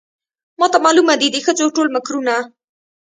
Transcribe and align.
ماته 0.59 0.77
معلومه 0.85 1.13
دي 1.21 1.27
د 1.31 1.37
ښځو 1.45 1.65
ټول 1.75 1.87
مکرونه 1.95 2.35